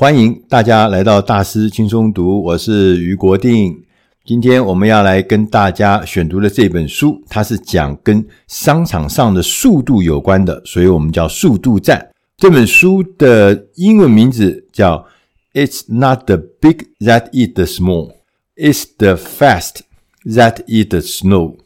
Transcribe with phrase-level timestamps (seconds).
[0.00, 3.82] 欢迎大家来到大师轻松读，我是于国定。
[4.24, 11.98] 今天我们要来跟大家选读的这本书，它是讲跟商场上的速度有关的，所以我们叫《速度战》。
[12.36, 15.04] 这本书的英文名字叫
[15.52, 18.12] “It's not the big that eat the small,
[18.54, 19.80] it's the fast
[20.24, 21.56] that eat the slow”。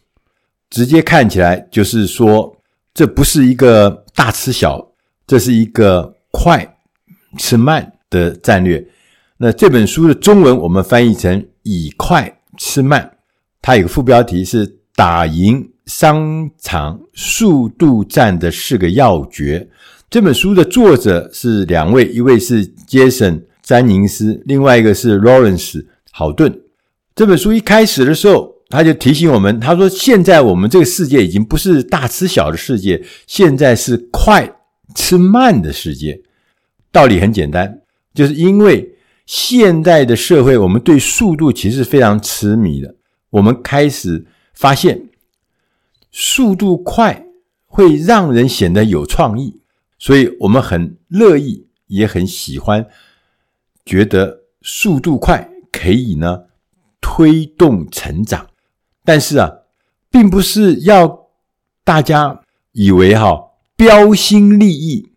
[0.71, 2.57] 直接看起来就是说，
[2.95, 4.93] 这不是一个大吃小，
[5.27, 6.79] 这是一个快
[7.37, 8.87] 吃慢的战略。
[9.39, 12.39] 那这本书的中文我们翻译成“以快”。
[12.59, 13.11] 吃慢，
[13.63, 19.67] 它有个副标题是“打赢商场速度战的四个要诀”。
[20.11, 25.79] 这本书的作者是两位，一位是杰森·詹宁斯，另外一个是劳伦斯·
[26.11, 26.55] 豪顿。
[27.15, 34.47] 这本书一开始的时候，他就提醒我们，他说：“现在我们这个世界已经不是大吃小的世界，现在是快
[34.95, 36.21] 吃慢的世界。”
[36.93, 37.81] 道理很简单，
[38.15, 38.91] 就是因为。
[39.25, 42.97] 现代的社会，我们对速度其实非常痴迷的。
[43.31, 45.11] 我们开始发现，
[46.11, 47.25] 速度快
[47.65, 49.61] 会让人显得有创意，
[49.97, 52.85] 所以我们很乐意，也很喜欢，
[53.87, 56.47] 觉得速度快可以呢
[57.01, 58.49] 推动成长。
[59.05, 59.51] 但是啊，
[60.11, 61.29] 并不是要
[61.85, 65.13] 大家以为哈标新立异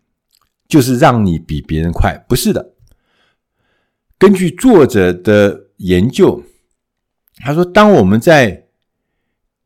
[0.67, 2.74] 就是让你比别人快，不是的。
[4.17, 6.41] 根据作者的研究，
[7.43, 8.67] 他说：“当我们在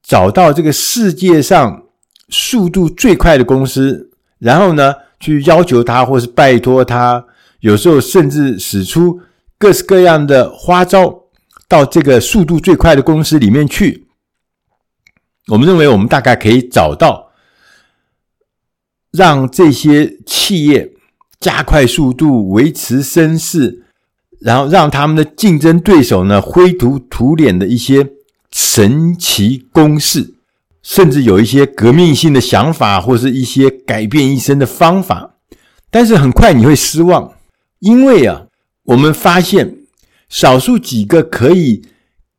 [0.01, 1.83] 找到这个世界上
[2.29, 7.23] 速度最快的公司，然后呢，去要求他，或是拜托他，
[7.59, 9.21] 有时候甚至使出
[9.59, 11.25] 各式各样的花招，
[11.67, 14.07] 到这个速度最快的公司里面去，
[15.49, 17.31] 我们认为我们大概可以找到
[19.11, 20.91] 让这些企业
[21.39, 23.85] 加快速度、维持声势。”
[24.39, 28.09] 然后让他们的竞争对手呢灰头土脸的一些
[28.51, 30.35] 神奇公式，
[30.81, 35.35] 甚至有一些革命性的想法，或是一些改变一生的方法。
[35.91, 37.33] 但是很快你会失望，
[37.79, 38.45] 因为啊，
[38.83, 39.79] 我们发现
[40.29, 41.81] 少数几个可以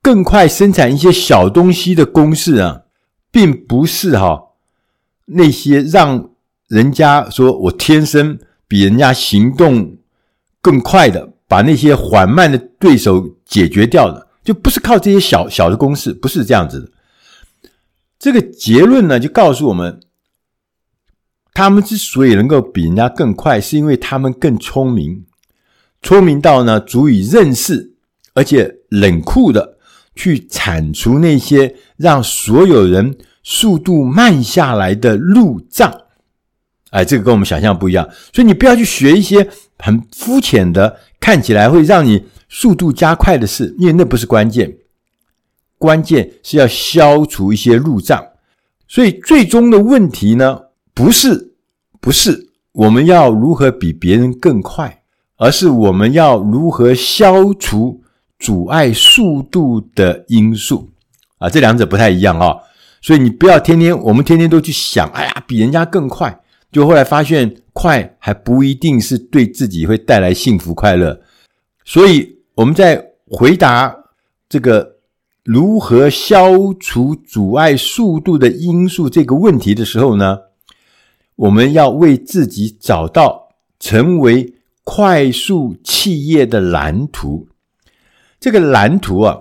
[0.00, 2.82] 更快生产一些小东西的公式啊，
[3.30, 4.40] 并不是哈
[5.26, 6.30] 那些让
[6.68, 9.96] 人家说我天生比人家行动
[10.62, 11.29] 更快的。
[11.50, 16.88] 把那些缓慢的对手解决掉了，就不是靠这些小小的公式，不是这样子的。
[18.20, 19.98] 这个结论呢，就告诉我们，
[21.52, 25.26] 他们之所以能够比人家更快，是因为他们更聪明，
[26.00, 27.96] 聪明到呢足以认识，
[28.34, 29.76] 而且冷酷的
[30.14, 35.92] 去铲除那些让所有人速度慢下来的路障。
[36.90, 40.98] 哎，这个跟我们想象不一样，所以你不要去学一些很肤浅的。
[41.20, 44.74] 看起来会让你速度加快的事，因为那不是关键，
[45.76, 48.24] 关键是要消除一些路障。
[48.88, 50.58] 所以最终的问题呢，
[50.94, 51.52] 不是
[52.00, 55.02] 不是我们要如何比别人更快，
[55.36, 58.02] 而是我们要如何消除
[58.38, 60.90] 阻碍速度的因素
[61.36, 62.56] 啊，这两者不太一样啊。
[63.02, 66.40] 所以你不要天天我们天天都去想，哎呀，比人家更快。
[66.70, 71.20] 就后来发现，快还不一定是对自己会带来幸福快乐。
[71.84, 73.96] 所以我们在回答
[74.48, 74.96] 这个
[75.42, 80.38] 如何消除阻碍速度的因素这个问题的时候呢，
[81.34, 83.48] 我们要为自己找到
[83.80, 84.54] 成为
[84.84, 87.48] 快速企业的蓝图。
[88.38, 89.38] 这个蓝图啊，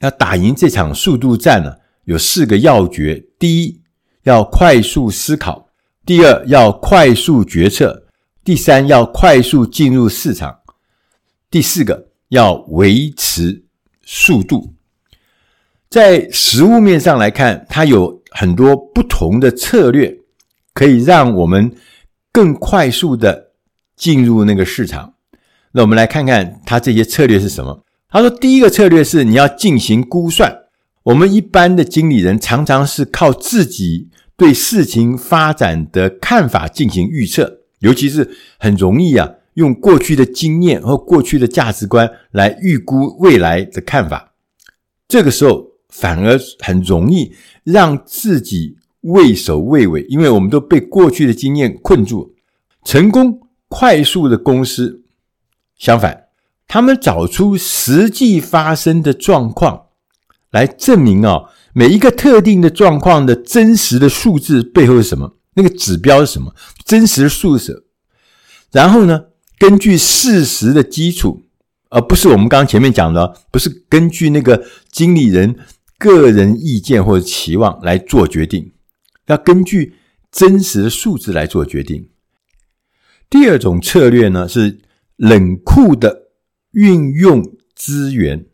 [0.00, 3.80] 要打赢这场速度战呢，啊，有四个要诀：第一，
[4.24, 5.68] 要快速思考。
[6.04, 8.02] 第二，要快速决策；
[8.42, 10.50] 第三，要快速进入市场；
[11.48, 13.62] 第四个，要维持
[14.04, 14.74] 速度。
[15.88, 20.18] 在实物面上来看，它有很多不同的策略，
[20.74, 21.72] 可以让我们
[22.32, 23.52] 更快速的
[23.94, 25.14] 进入那个市场。
[25.70, 27.84] 那我们来看看它这些策略是什么。
[28.10, 30.52] 他说，第一个策略是你要进行估算。
[31.04, 34.08] 我们一般的经理人常常是靠自己。
[34.42, 38.28] 对事情发展的看法进行预测，尤其是
[38.58, 44.32] 很容易啊，用过去的经验和过去的价值观来预估未来的看法。
[45.06, 52.34] 这个时候反而很容易让自己畏首畏尾，因为我们都被过去的经验困住。
[52.82, 55.04] 成功快速的公司，
[55.78, 56.24] 相反，
[56.66, 59.84] 他们找出实际发生的状况
[60.50, 61.44] 来证明啊。
[61.74, 65.38] 每一个特定的状况的真实的数字背后是什么？
[65.54, 66.54] 那个指标是什么？
[66.84, 67.86] 真实的数字。
[68.70, 69.26] 然后呢，
[69.58, 71.44] 根据事实的基础，
[71.90, 75.56] 而不是我们刚刚前面讲的，不是根据那个经理人
[75.98, 78.72] 个人意见或者期望来做决定，
[79.26, 79.94] 要根据
[80.30, 82.08] 真实的数字来做决定。
[83.30, 84.80] 第二种策略呢，是
[85.16, 86.28] 冷酷的
[86.72, 87.42] 运用
[87.74, 88.46] 资源。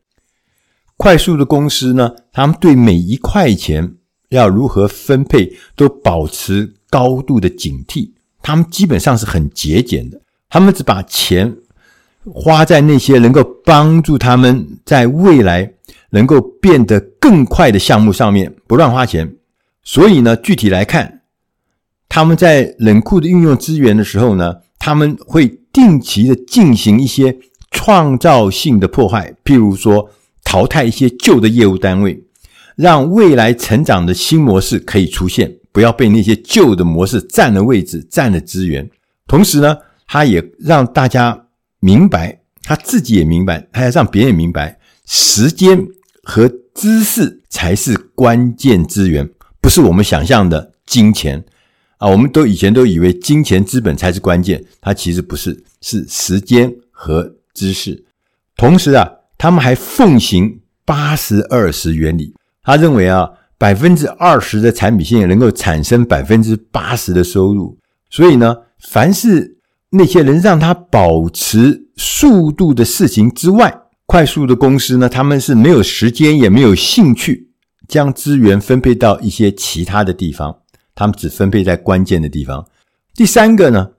[0.98, 3.94] 快速的公司呢，他们对每一块钱
[4.30, 8.10] 要如何分配都保持高度的警惕。
[8.42, 11.56] 他们基本上是很节俭的，他们只把钱
[12.24, 15.72] 花在那些能够帮助他们在未来
[16.10, 19.36] 能够变得更快的项目上面，不乱花钱。
[19.84, 21.22] 所以呢，具体来看，
[22.08, 27.38] 他们在冷酷的运用资源的时候呢，他们会定期的进行一些
[27.70, 30.10] 创造性的破坏，譬如说。
[30.48, 32.24] 淘汰一些旧的业务单位，
[32.74, 38.88] 让未来成长的新模式可以出现，不要被那些旧的模式占了位置、占了资源。
[39.26, 41.48] 同时呢，他也让大家
[41.80, 45.86] 明白，他自己也明白，他要让别人明白，时间
[46.22, 49.28] 和知识才是关键资源，
[49.60, 51.44] 不是我们想象的金钱
[51.98, 52.08] 啊。
[52.08, 58.06] 我们都以前都以为金钱资本才是关键，它其实不是，是时间和知识。
[58.56, 59.10] 同时啊。
[59.38, 67.78] 他们还奉行八十二十原理，他认为啊，百分之二十的产品线能够产生百分之八十的收入。
[68.10, 69.56] 所以呢，凡是
[69.90, 73.72] 那些能让他保持速度的事情之外，
[74.06, 77.50] 快速的公司呢，他们是没有时间也没有兴趣
[77.86, 80.56] 将资源分配到一些其他的地方，
[80.94, 82.66] 他们只分配在关键的地方。
[83.14, 83.90] 第三个呢，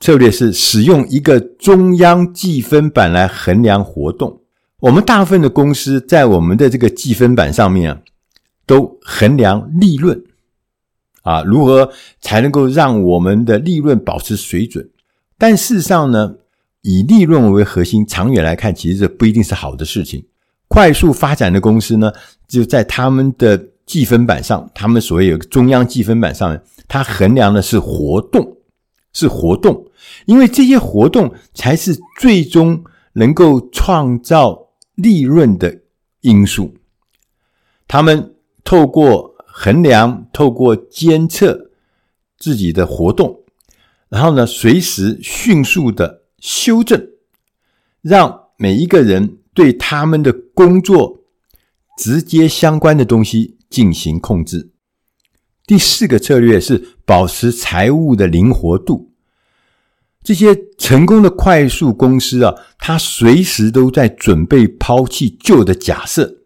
[0.00, 4.40] 策略是使用一个中央计分板来衡量活动。
[4.80, 8.00] 我们大部分的公司在我们的这个计分板上面啊，
[8.66, 10.22] 都衡量利润
[11.22, 11.90] 啊，如何
[12.20, 14.86] 才能够让我们的利润保持水准？
[15.38, 16.34] 但事实上呢，
[16.82, 20.26] 以利润为核心，长远来看，其实这不一定是好的事情。
[20.68, 22.12] 快速发展的公司呢，
[22.46, 28.58] 就在他们的计分板上，他们所谓有个中央计分板上面，它衡量的是活动，
[29.14, 29.86] 是活动，
[30.26, 32.84] 因为这些活动才是最终
[33.14, 34.65] 能够创造。
[34.96, 35.82] 利润的
[36.22, 36.74] 因素，
[37.86, 38.34] 他们
[38.64, 41.70] 透过衡量、透过监测
[42.36, 43.44] 自己的活动，
[44.08, 47.08] 然后呢，随时迅速的修正，
[48.02, 51.20] 让每一个人对他们的工作
[51.98, 54.72] 直接相关的东西进行控制。
[55.66, 59.05] 第四个策略是保持财务的灵活度。
[60.26, 66.38] 这些成功的快速公司啊，它随时都在准备抛弃旧的假设，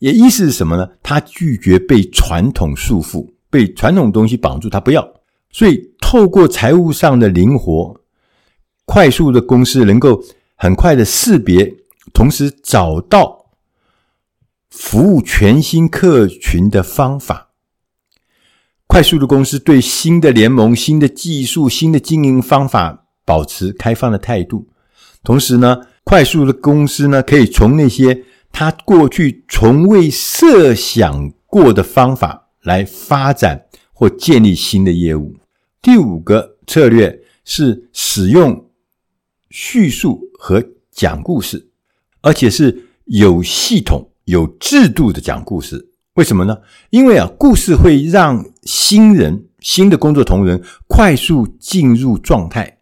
[0.00, 0.88] 也意思是什么呢？
[1.04, 5.08] 它拒绝被传统束缚，被传统东西绑住，它不要。
[5.52, 8.00] 所以，透过财务上的灵活，
[8.84, 10.20] 快速的公司能够
[10.56, 11.76] 很快的识别，
[12.12, 13.52] 同时找到
[14.68, 17.50] 服务全新客群的方法。
[18.88, 23.04] 快速的公司对新的联盟、新的技术、新的经营方法。
[23.28, 24.66] 保持开放的态度，
[25.22, 35.36] 同时呢，快速的公司呢，可以从那些他过去从未设想过的方法来发展或建立新的业务。
[35.82, 38.70] 第五个策略是使用
[39.50, 41.68] 叙述和讲故事，
[42.22, 45.90] 而且是有系统、有制度的讲故事。
[46.14, 46.56] 为什么呢？
[46.88, 52.77] 因为啊，故事会让新人、新的工作同仁快速进入状态。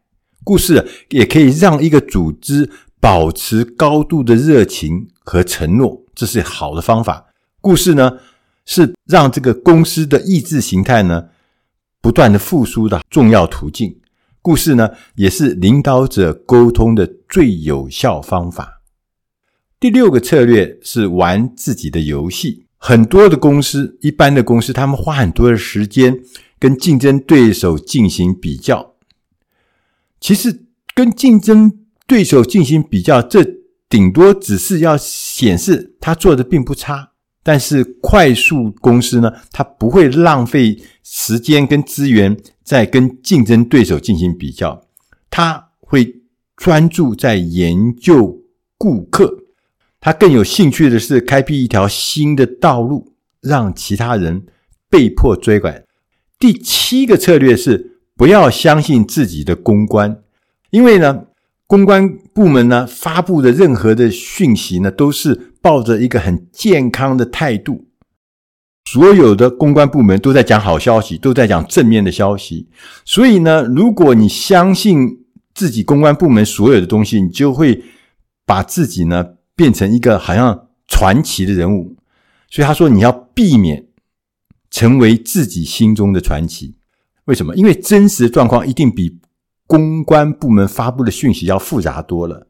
[0.46, 7.26] 故事也可以让一个组织保持高度的热情和承诺，这是好的方法。
[7.60, 8.18] 故事呢，
[8.64, 11.24] 是让这个公司的意识形态呢
[12.00, 13.98] 不断的复苏的重要途径。
[14.40, 18.82] 故事呢，也是领导者沟通的最有效方法。
[19.80, 22.66] 第六个策略是玩自己的游戏。
[22.78, 26.20] 很多的公司，一般的公司，他们花很多的时间
[26.60, 28.92] 跟竞争对手进行比较。
[30.20, 31.72] 其实跟竞争
[32.06, 33.44] 对手进行比较，这
[33.88, 37.12] 顶多只是要显示他做的并不差。
[37.42, 44.84] 但是快速公司呢，它不会浪费时间跟资源在跟竞争对手进行比较，
[45.30, 46.22] 他会
[46.56, 48.42] 专注在研究
[48.76, 49.44] 顾客。
[50.00, 54.46] 他更有兴趣的是开辟一条新的道路，让其他人
[54.90, 55.84] 被迫追赶。
[56.38, 57.95] 第七个策略是。
[58.16, 60.22] 不要相信自己的公关，
[60.70, 61.24] 因为呢，
[61.66, 67.86] 公关部门呢发布的任何的讯息呢，都是抱着一个很健康的态度。
[68.88, 72.68] 所有的公关部门都在讲好消息，都在讲正面的消息。
[73.04, 77.82] 所以呢，如果你相信自己公关部门所有的东西，你就会
[78.46, 81.96] 把自己呢变成一个好像传奇的人物。
[82.48, 83.86] 所以他说，你要避免
[84.70, 86.75] 成为自己心中的传奇。
[87.26, 87.54] 为什么？
[87.54, 89.18] 因为真实的状况一定比
[89.66, 92.48] 公关部门发布的讯息要复杂多了。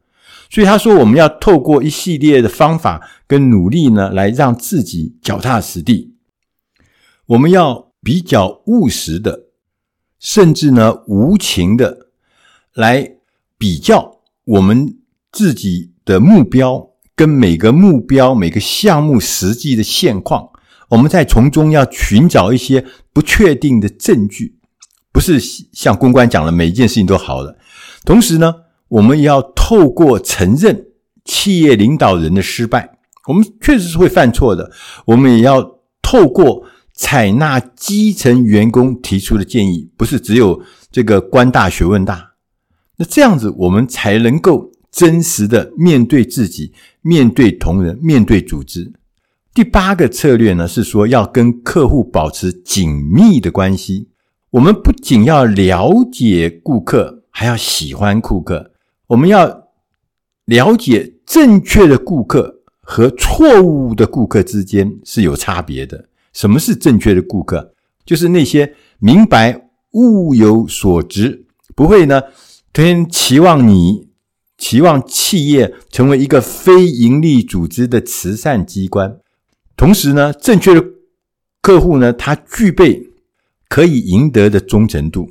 [0.48, 6.14] 所以他说，我们要透过一系列的方法跟努力呢，来让自己脚踏实地。
[7.26, 9.46] 我们要比较务实的，
[10.20, 12.08] 甚至呢无情的
[12.74, 13.16] 来
[13.58, 14.98] 比较我们
[15.32, 20.50] 自己的目标跟每个目标、每个项目实际的现况。
[20.90, 24.55] 我们在从中要寻找一些不确定的证据，
[25.16, 25.40] 不是
[25.72, 27.56] 像公关讲的每一件事情都好了。
[28.04, 28.52] 同时呢，
[28.88, 30.88] 我们也要透过承认
[31.24, 34.70] 企业领导人的失败，我们确实是会犯错的。
[35.06, 40.60] 我们也要透过采纳基层员工提出的建议，不是只有
[40.92, 42.32] 这个官大学问大。
[42.98, 48.92] 那这样子，我们才能够真实的面对自己，面对同仁，面对组织。
[49.54, 54.10] 第八个策略呢，是说要跟客户保持紧密的关系。
[54.50, 58.72] 我们不仅要了解顾客，还要喜欢顾客。
[59.08, 59.68] 我们要
[60.44, 66.08] 了解正确的顾客和错误的顾客之间是有差别的。
[66.32, 67.74] 什么是正确的顾客？
[68.04, 72.22] 就是那些明白物有所值，不会呢，
[72.72, 74.08] 天期望你
[74.56, 79.18] 期望企业成为一个非盈利组织的慈善机关。
[79.76, 80.84] 同时呢，正确的
[81.60, 83.05] 客户呢，他具备
[83.68, 85.30] 可以赢得的忠诚度。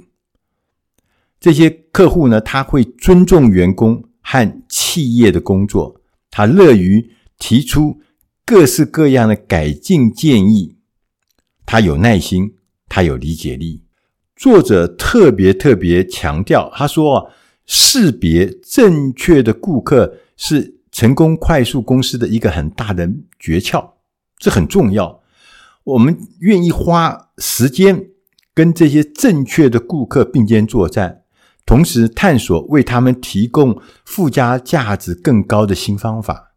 [1.39, 6.01] 这些客户呢，他会尊重员工和企业的工作，
[6.31, 8.01] 他乐于提出
[8.45, 10.77] 各式各样的改进建议。
[11.65, 12.55] 他有耐心，
[12.87, 13.83] 他有理解力。
[14.35, 17.33] 作者特别特别强调，他说啊
[17.65, 23.91] ：“识别正确的顾客是成功快速公司的一个很大的诀窍，
[24.37, 25.21] 这很重要。
[25.83, 28.07] 我们愿意花时间
[28.55, 31.23] 跟这些正确的顾客并肩作战，
[31.65, 36.53] 同时探索为他们提供附加价值更高的新方法，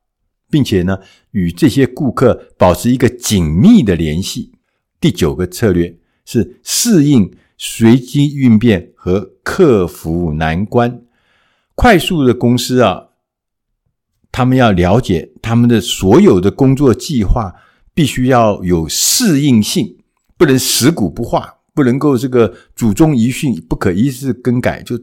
[0.48, 1.00] 并且呢，
[1.32, 4.52] 与这些顾客保持一个紧密的联系。”
[5.00, 11.02] 第九个策略是适应随机应变和克服难关。
[11.74, 13.08] 快速的公司啊，
[14.32, 17.54] 他们要了解他们的所有的工作计划
[17.94, 19.98] 必须要有适应性，
[20.36, 24.98] 不能死骨不化，不能够这个祖宗遗训不可一世更改，就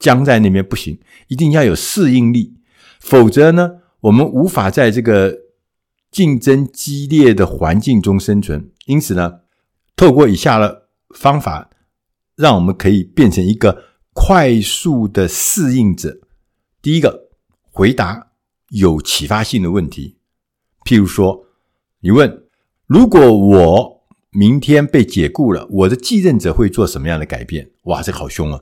[0.00, 2.54] 僵在那边不行，一定要有适应力，
[2.98, 5.46] 否则呢，我们无法在这个。
[6.08, 9.40] 竞争激烈的环境中生存，因此呢，
[9.94, 11.68] 透过以下的方法，
[12.36, 16.18] 让我们可以变成一个快速的适应者。
[16.80, 17.28] 第一个，
[17.70, 18.28] 回答
[18.70, 20.16] 有启发性的问题，
[20.86, 21.44] 譬如说，
[22.00, 22.44] 你问：
[22.86, 23.95] 如果我
[24.36, 27.70] 明天被解雇了，我的继任者会做什么样的改变？
[27.84, 28.60] 哇，这个好凶啊！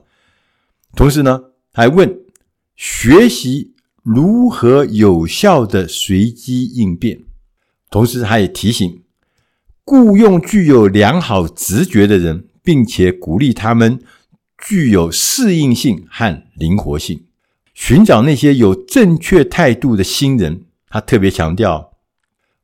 [0.95, 1.41] 同时呢，
[1.73, 2.17] 还问：
[2.77, 7.23] 学习如何有效的随机应变。
[7.89, 9.03] 同时，他也提醒
[9.83, 13.99] 雇佣具有良好直觉的人，并且鼓励他们
[14.57, 17.25] 具有适应性和灵活性，
[17.73, 20.63] 寻找那些有正确态度的新人。
[20.87, 21.91] 他特别强调，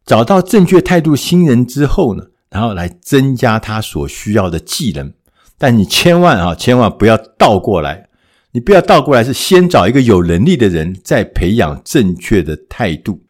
[0.06, 5.12] 找到正确态度新人之后呢，然后来增加他所需要的技能。
[5.58, 8.10] 但你千万啊，千万不要倒过来，
[8.52, 13.24] 你不要倒过来，是先找一个有能力的人，再培养正确的态度，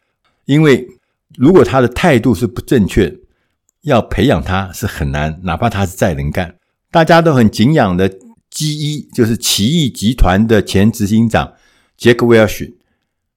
[0.45, 0.85] 因为。
[1.37, 3.09] 如果他的态度是不正确，
[3.83, 6.55] 要培养他是很难，哪怕他是再能干。
[6.91, 8.09] 大家都很敬仰的
[8.49, 11.53] GE，就是奇异集团的前执行长
[11.95, 12.75] 杰克·威尔逊，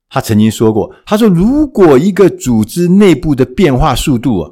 [0.08, 4.50] 他曾经说过：“他说，如果一个组织内部的变化速度啊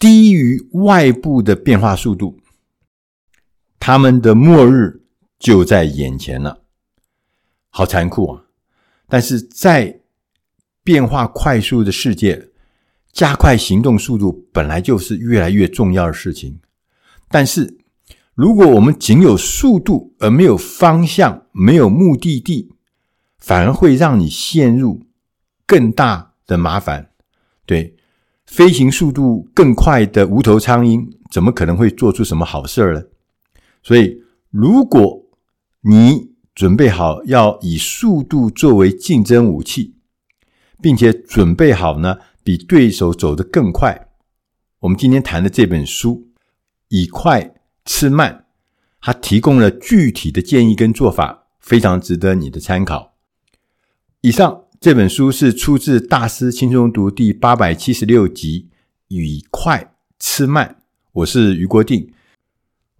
[0.00, 2.40] 低于外部的变化速度，
[3.78, 5.02] 他们的末日
[5.38, 6.62] 就在眼前了。”
[7.70, 8.44] 好残酷啊！
[9.06, 10.00] 但是在
[10.82, 12.48] 变化快速的世界。
[13.12, 16.60] 加快行动速度本来就是越来越重要的事情，
[17.28, 17.78] 但是
[18.36, 22.72] 如果我们仅有速度而没有方向、没有目的地，
[23.36, 25.02] 反而会让你陷入
[25.66, 27.10] 更大的麻烦。
[27.66, 27.96] 对，
[28.50, 33.04] 飞行速度更快的无头苍蝇，怎么可能会做出什么好事儿呢？
[33.80, 35.24] 所以，如果
[35.82, 39.94] 你准备好要以速度作为竞争武器，
[40.82, 44.08] 并且准备好呢，比对手走得更快。
[44.80, 46.26] 我们今天谈的这本书
[46.88, 47.54] 《以快
[47.84, 48.34] 吃慢》，
[49.00, 53.14] 它提供了具体的建议跟做法，非常值得你的参考。
[54.22, 58.70] 以上这本书是出自《大师轻松读》第八百七十六集
[59.14, 60.76] 《语快吃慢》，
[61.12, 62.10] 我是余国定。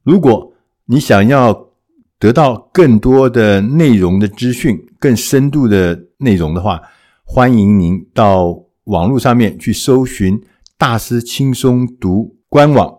[0.03, 0.53] 如果
[0.85, 1.71] 你想要
[2.19, 6.83] 得到更多的内容的资讯、更深度的内容的话，
[7.25, 10.39] 欢迎您到网络上面去搜寻
[10.77, 12.95] “大师轻松读”官网，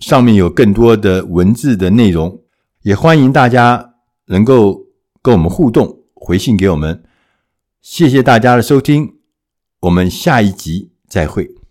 [0.00, 2.38] 上面有更多的文字的内容。
[2.82, 3.94] 也欢迎大家
[4.26, 4.84] 能够
[5.22, 7.02] 跟我们互动，回信给我们。
[7.88, 9.14] 谢谢大家的收听，
[9.82, 11.56] 我们下一集再会。